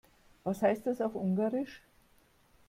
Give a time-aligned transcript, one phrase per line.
[0.43, 1.83] Was heißt das auf Ungarisch?